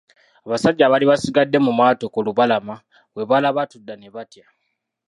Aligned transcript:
Abasajja 0.45 0.83
abaali 0.85 1.05
basigadde 1.11 1.57
mu 1.65 1.71
maato 1.79 2.05
ku 2.13 2.19
Lubalama 2.25 2.75
bwe 3.13 3.27
baalaba 3.29 3.61
tudda 3.71 3.93
ne 3.97 4.07
batya. 4.15 4.45